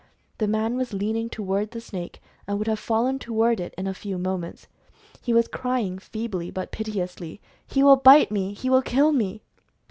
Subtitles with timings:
[0.39, 3.85] The man was leaning to ward the snake, and would have fallen toward it in
[3.85, 4.67] a few moments.
[5.21, 8.53] He was crying, feebly, but piteously, "He will bite me!
[8.53, 9.43] He will kill me